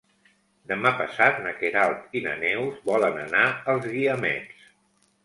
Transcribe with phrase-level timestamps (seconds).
[0.69, 4.65] Demà passat na Queralt i na Neus volen anar als Guiamets.